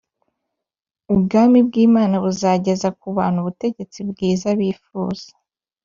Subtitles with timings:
[1.13, 5.29] Ubwami bw’Imana buzageza ku bantu ubutegetsi bwiza bifuza